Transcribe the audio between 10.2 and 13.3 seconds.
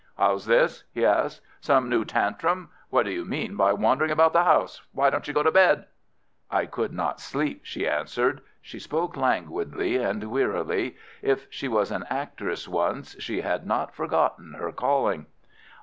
wearily. If she was an actress once,